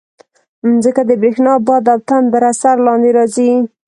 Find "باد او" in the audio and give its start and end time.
1.67-1.99